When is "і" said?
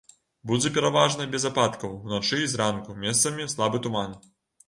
2.45-2.49